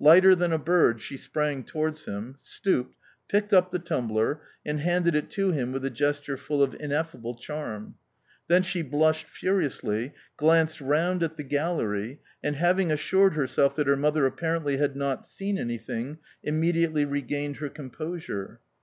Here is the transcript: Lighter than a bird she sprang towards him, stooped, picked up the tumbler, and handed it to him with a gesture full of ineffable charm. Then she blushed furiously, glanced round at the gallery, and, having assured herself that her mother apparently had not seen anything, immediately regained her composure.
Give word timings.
Lighter 0.00 0.34
than 0.34 0.50
a 0.50 0.56
bird 0.56 1.02
she 1.02 1.18
sprang 1.18 1.62
towards 1.62 2.06
him, 2.06 2.36
stooped, 2.38 2.96
picked 3.28 3.52
up 3.52 3.68
the 3.70 3.78
tumbler, 3.78 4.40
and 4.64 4.80
handed 4.80 5.14
it 5.14 5.28
to 5.32 5.50
him 5.52 5.72
with 5.72 5.84
a 5.84 5.90
gesture 5.90 6.38
full 6.38 6.62
of 6.62 6.74
ineffable 6.80 7.34
charm. 7.34 7.96
Then 8.48 8.62
she 8.62 8.80
blushed 8.80 9.28
furiously, 9.28 10.14
glanced 10.38 10.80
round 10.80 11.22
at 11.22 11.36
the 11.36 11.42
gallery, 11.44 12.22
and, 12.42 12.56
having 12.56 12.90
assured 12.90 13.34
herself 13.34 13.76
that 13.76 13.86
her 13.86 13.94
mother 13.94 14.24
apparently 14.24 14.78
had 14.78 14.96
not 14.96 15.26
seen 15.26 15.58
anything, 15.58 16.16
immediately 16.42 17.04
regained 17.04 17.58
her 17.58 17.68
composure. 17.68 18.60